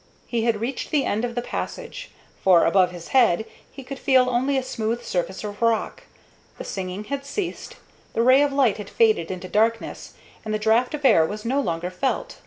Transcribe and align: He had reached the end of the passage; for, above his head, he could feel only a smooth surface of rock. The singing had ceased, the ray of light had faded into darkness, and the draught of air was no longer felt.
He 0.25 0.45
had 0.45 0.59
reached 0.59 0.89
the 0.89 1.05
end 1.05 1.23
of 1.23 1.35
the 1.35 1.43
passage; 1.43 2.09
for, 2.43 2.65
above 2.65 2.89
his 2.89 3.09
head, 3.09 3.45
he 3.71 3.83
could 3.83 3.99
feel 3.99 4.31
only 4.31 4.57
a 4.57 4.63
smooth 4.63 5.03
surface 5.03 5.43
of 5.43 5.61
rock. 5.61 6.05
The 6.57 6.63
singing 6.63 7.03
had 7.03 7.23
ceased, 7.23 7.75
the 8.13 8.23
ray 8.23 8.41
of 8.41 8.51
light 8.51 8.77
had 8.77 8.89
faded 8.89 9.29
into 9.29 9.47
darkness, 9.47 10.15
and 10.43 10.55
the 10.55 10.57
draught 10.57 10.95
of 10.95 11.05
air 11.05 11.23
was 11.23 11.45
no 11.45 11.59
longer 11.59 11.91
felt. 11.91 12.39